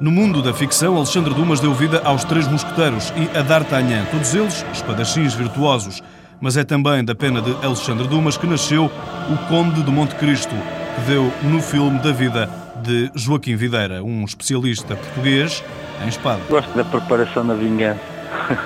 [0.00, 4.34] No mundo da ficção, Alexandre Dumas deu vida aos Três Mosqueteiros e a D'Artagnan, todos
[4.34, 6.02] eles espadachins virtuosos.
[6.40, 10.54] Mas é também da pena de Alexandre Dumas que nasceu o Conde de Monte Cristo,
[10.96, 12.48] que deu no filme da vida
[12.82, 15.62] de Joaquim Videira, um especialista português
[16.02, 16.40] em espada.
[16.48, 18.00] Gosto da preparação da vingança.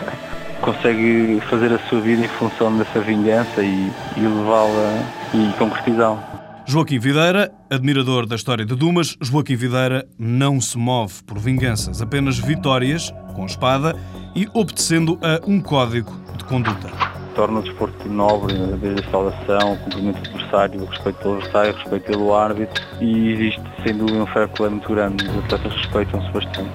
[0.63, 5.05] Consegue fazer a sua vida em função dessa vingança e, e levá-la
[5.35, 6.63] e concretizá-la.
[6.67, 12.39] Joaquim Videira, admirador da história de Dumas, Joaquim Videira não se move por vinganças, apenas
[12.39, 13.95] vitórias com espada
[14.35, 17.04] e obedecendo a um código de conduta.
[17.35, 21.73] Torna o desporto nobre, desde a saudação, o cumprimento do adversário, o respeito pelo adversário,
[21.73, 25.73] o respeito pelo árbitro e existe sem dúvida um fair play muito grande, os atletas
[25.75, 26.71] respeitam-se bastante.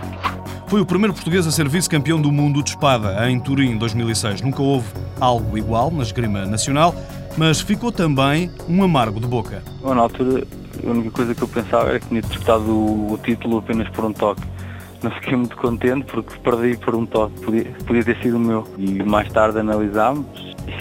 [0.68, 4.42] Foi o primeiro português a ser vice-campeão do mundo de espada em Turim em 2006.
[4.42, 4.88] Nunca houve
[5.20, 6.94] algo igual na esgrima nacional
[7.38, 9.64] mas ficou também um amargo de boca.
[9.82, 10.46] Na altura,
[10.86, 14.14] a única coisa que eu pensava era que tinha disputado o título apenas por um
[14.14, 14.42] toque.
[15.02, 18.68] Não fiquei muito contente porque perdi por um toque, podia, podia ter sido o meu.
[18.78, 20.26] E mais tarde analisámos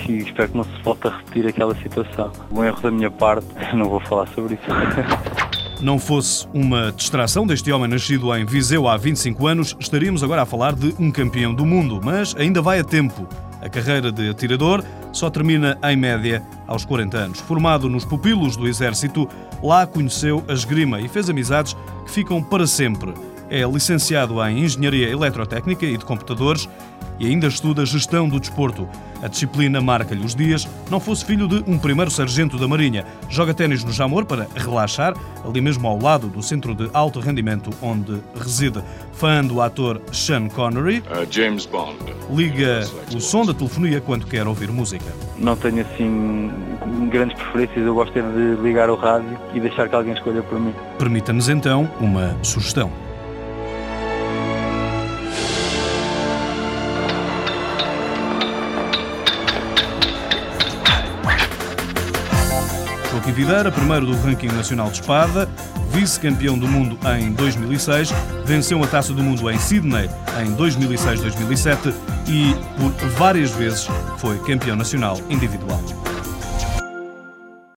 [0.08, 2.32] e espero que não se volte a repetir aquela situação.
[2.50, 4.64] Um erro da minha parte, não vou falar sobre isso.
[5.80, 10.46] Não fosse uma distração deste homem nascido em Viseu há 25 anos, estaríamos agora a
[10.46, 13.28] falar de um campeão do mundo, mas ainda vai a tempo.
[13.60, 17.40] A carreira de atirador só termina, em média, aos 40 anos.
[17.40, 19.28] Formado nos pupilos do Exército,
[19.62, 23.14] lá conheceu a esgrima e fez amizades que ficam para sempre.
[23.50, 26.68] É licenciado em Engenharia Eletrotécnica e de Computadores
[27.18, 28.88] e ainda estuda Gestão do Desporto.
[29.22, 30.68] A disciplina marca-lhe os dias.
[30.90, 33.04] Não fosse filho de um primeiro sargento da Marinha.
[33.28, 37.70] Joga ténis no Jamor para relaxar, ali mesmo ao lado do centro de alto rendimento
[37.82, 38.82] onde reside.
[39.12, 40.98] Fã do ator Sean Connery.
[40.98, 41.96] Uh, James Bond.
[42.30, 45.06] Liga o som da telefonia quando quer ouvir música.
[45.36, 46.52] Não tenho assim
[47.10, 47.84] grandes preferências.
[47.84, 50.72] Eu gosto de ligar o rádio e deixar que alguém escolha por mim.
[50.98, 53.07] Permita-nos então uma sugestão.
[63.10, 65.48] Joaquim Videira, primeiro do ranking nacional de espada,
[65.90, 68.12] vice-campeão do mundo em 2006,
[68.44, 70.10] venceu a Taça do Mundo em Sydney
[70.42, 71.94] em 2006-2007
[72.26, 73.88] e, por várias vezes,
[74.18, 75.80] foi campeão nacional individual.